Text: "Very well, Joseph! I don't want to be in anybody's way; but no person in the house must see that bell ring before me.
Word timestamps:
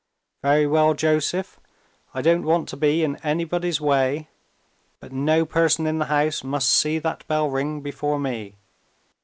"Very 0.41 0.65
well, 0.65 0.95
Joseph! 0.95 1.59
I 2.11 2.23
don't 2.23 2.41
want 2.41 2.67
to 2.69 2.75
be 2.75 3.03
in 3.03 3.17
anybody's 3.17 3.79
way; 3.79 4.29
but 4.99 5.11
no 5.11 5.45
person 5.45 5.85
in 5.85 5.99
the 5.99 6.05
house 6.05 6.43
must 6.43 6.71
see 6.71 6.97
that 6.97 7.27
bell 7.27 7.51
ring 7.51 7.81
before 7.81 8.17
me. 8.17 8.55